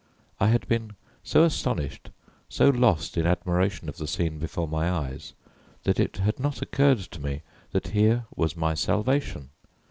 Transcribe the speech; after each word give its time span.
I 0.39 0.47
had 0.47 0.67
been 0.67 0.95
so 1.23 1.43
astonished, 1.43 2.09
so 2.49 2.69
lost 2.69 3.17
in 3.17 3.27
admiration 3.27 3.87
of 3.87 3.97
the 3.97 4.07
scene 4.07 4.39
before 4.39 4.67
my 4.67 4.89
eyes, 4.89 5.33
that 5.83 5.99
it 5.99 6.17
had 6.17 6.39
not 6.39 6.59
occurred 6.63 6.97
to 6.97 7.19
me 7.21 7.43
that 7.71 7.89
here 7.89 8.25
was 8.35 8.55
my 8.57 8.73
salvation. 8.73 9.49